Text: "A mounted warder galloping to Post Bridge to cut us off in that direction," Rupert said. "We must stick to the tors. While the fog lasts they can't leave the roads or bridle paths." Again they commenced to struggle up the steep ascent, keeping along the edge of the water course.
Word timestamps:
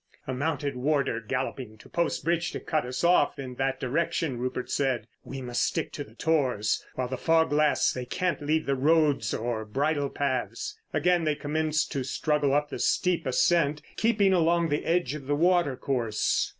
"A 0.25 0.33
mounted 0.33 0.75
warder 0.75 1.19
galloping 1.19 1.77
to 1.77 1.87
Post 1.87 2.25
Bridge 2.25 2.49
to 2.53 2.59
cut 2.59 2.87
us 2.87 3.03
off 3.03 3.37
in 3.37 3.53
that 3.57 3.79
direction," 3.79 4.39
Rupert 4.39 4.71
said. 4.71 5.05
"We 5.23 5.43
must 5.43 5.61
stick 5.61 5.91
to 5.91 6.03
the 6.03 6.15
tors. 6.15 6.83
While 6.95 7.07
the 7.09 7.19
fog 7.19 7.53
lasts 7.53 7.93
they 7.93 8.05
can't 8.05 8.41
leave 8.41 8.65
the 8.65 8.73
roads 8.75 9.31
or 9.31 9.63
bridle 9.63 10.09
paths." 10.09 10.75
Again 10.91 11.23
they 11.23 11.35
commenced 11.35 11.91
to 11.91 12.03
struggle 12.03 12.51
up 12.55 12.69
the 12.71 12.79
steep 12.79 13.27
ascent, 13.27 13.83
keeping 13.95 14.33
along 14.33 14.69
the 14.69 14.85
edge 14.87 15.13
of 15.13 15.27
the 15.27 15.35
water 15.35 15.77
course. 15.77 16.49